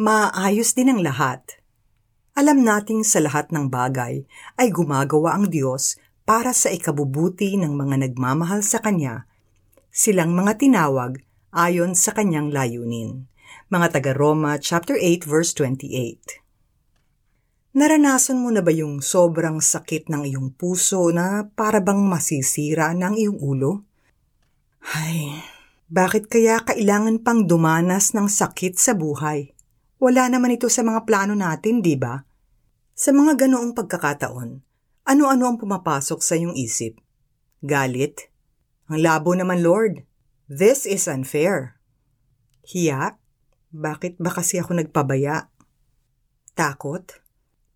[0.00, 1.60] maayos din ang lahat.
[2.32, 4.24] Alam nating sa lahat ng bagay
[4.56, 9.28] ay gumagawa ang Diyos para sa ikabubuti ng mga nagmamahal sa Kanya,
[9.92, 11.20] silang mga tinawag
[11.52, 13.28] ayon sa Kanyang layunin.
[13.68, 17.76] Mga taga-Roma chapter 8 verse 28.
[17.76, 23.20] Naranasan mo na ba yung sobrang sakit ng iyong puso na para bang masisira ng
[23.20, 23.84] iyong ulo?
[24.96, 25.44] Ay,
[25.92, 29.59] bakit kaya kailangan pang dumanas ng sakit sa buhay?
[30.00, 32.16] Wala naman ito sa mga plano natin, di ba?
[32.96, 34.50] Sa mga ganoong pagkakataon,
[35.04, 36.96] ano-ano ang pumapasok sa iyong isip?
[37.60, 38.32] Galit?
[38.88, 40.08] Ang labo naman, Lord.
[40.48, 41.76] This is unfair.
[42.64, 43.20] Hiya?
[43.76, 45.52] Bakit ba kasi ako nagpabaya?
[46.56, 47.04] Takot?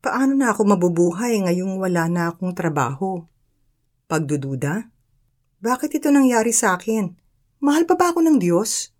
[0.00, 3.20] Paano na ako mabubuhay ngayong wala na akong trabaho?
[4.08, 4.88] Pagdududa?
[5.60, 7.12] Bakit ito nangyari sa akin?
[7.60, 8.93] Mahal pa ba ako ng Diyos?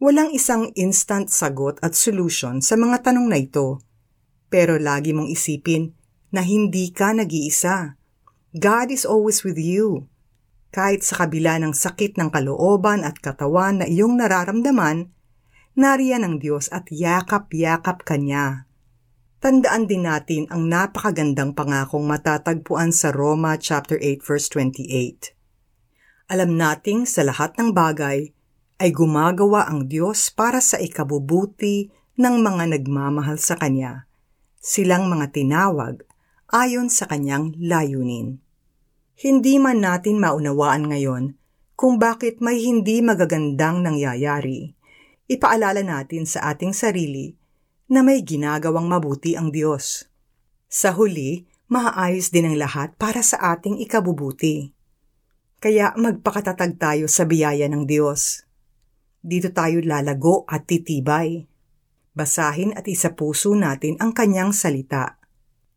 [0.00, 3.84] Walang isang instant sagot at solution sa mga tanong na ito.
[4.48, 5.92] Pero lagi mong isipin
[6.32, 8.00] na hindi ka nag-iisa.
[8.56, 10.08] God is always with you.
[10.72, 15.12] Kahit sa kabila ng sakit ng kalooban at katawan na iyong nararamdaman,
[15.76, 18.64] nariyan ang Diyos at yakap-yakap ka niya.
[19.44, 25.36] Tandaan din natin ang napakagandang pangakong matatagpuan sa Roma chapter 8 verse 28.
[26.32, 28.32] Alam nating sa lahat ng bagay
[28.80, 34.08] ay gumagawa ang Diyos para sa ikabubuti ng mga nagmamahal sa Kanya.
[34.56, 36.08] Silang mga tinawag
[36.50, 38.42] ayon sa kanyang layunin.
[39.14, 41.24] Hindi man natin maunawaan ngayon
[41.78, 44.74] kung bakit may hindi magagandang nangyayari.
[45.30, 47.38] Ipaalala natin sa ating sarili
[47.86, 50.10] na may ginagawang mabuti ang Diyos.
[50.66, 54.74] Sa huli, maayos din ang lahat para sa ating ikabubuti.
[55.62, 58.49] Kaya magpakatatag tayo sa biyaya ng Diyos.
[59.20, 61.44] Dito tayo lalago at titibay.
[62.16, 65.20] Basahin at isapuso natin ang kanyang salita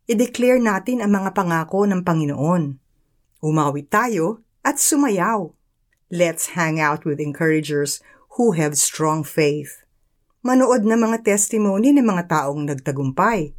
[0.04, 2.64] i-declare natin ang mga pangako ng Panginoon.
[3.40, 5.52] Umawit tayo at sumayaw.
[6.12, 8.04] Let's hang out with encouragers
[8.36, 9.88] who have strong faith.
[10.44, 13.56] Manood ng mga testimony ng mga taong nagtagumpay.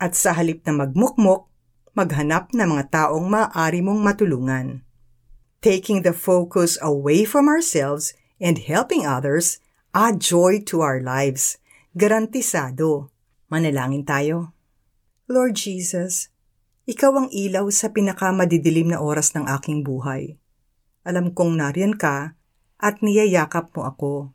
[0.00, 1.44] At sa halip na magmukmok,
[1.92, 4.80] maghanap ng mga taong maaari mong matulungan.
[5.60, 9.60] Taking the focus away from ourselves and helping others
[9.92, 11.60] add joy to our lives.
[11.94, 13.12] Garantisado.
[13.52, 14.56] Manalangin tayo.
[15.30, 16.32] Lord Jesus,
[16.90, 20.34] Ikaw ang ilaw sa pinakamadidilim na oras ng aking buhay.
[21.06, 22.34] Alam kong nariyan ka
[22.82, 24.34] at niyayakap mo ako.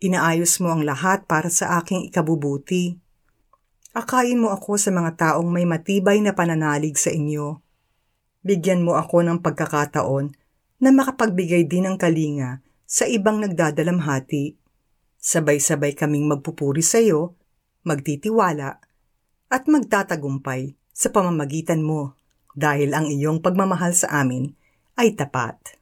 [0.00, 2.96] Inaayos mo ang lahat para sa aking ikabubuti.
[3.92, 7.60] Akayin mo ako sa mga taong may matibay na pananalig sa inyo.
[8.40, 10.32] Bigyan mo ako ng pagkakataon
[10.80, 14.54] na makapagbigay din ng kalinga sa ibang nagdadalamhati.
[15.18, 17.34] Sabay-sabay kaming magpupuri sa iyo,
[17.82, 18.78] magtitiwala,
[19.50, 22.14] at magtatagumpay sa pamamagitan mo
[22.56, 24.54] dahil ang iyong pagmamahal sa amin
[24.96, 25.76] ay tapat.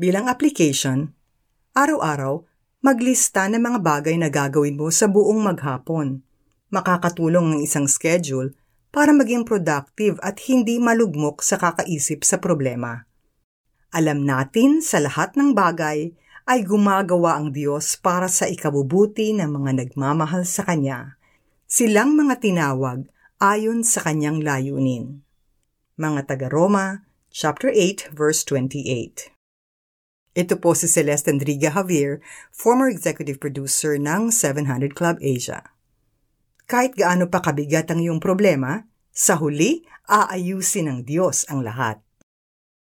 [0.00, 1.12] Bilang application,
[1.76, 2.42] araw-araw
[2.82, 6.24] maglista ng mga bagay na gagawin mo sa buong maghapon.
[6.72, 8.56] Makakatulong ang isang schedule
[8.90, 13.06] para maging productive at hindi malugmok sa kakaisip sa problema.
[13.92, 16.16] Alam natin sa lahat ng bagay
[16.48, 21.20] ay gumagawa ang Diyos para sa ikabubuti ng mga nagmamahal sa Kanya
[21.72, 23.08] silang mga tinawag
[23.40, 25.24] ayon sa kanyang layunin.
[25.96, 29.32] Mga taga-Roma, chapter 8, verse 28.
[30.36, 32.20] Ito po si Celeste Andriga Javier,
[32.52, 35.72] former executive producer ng 700 Club Asia.
[36.68, 42.04] Kahit gaano pa kabigat ang iyong problema, sa huli, aayusin ng Diyos ang lahat.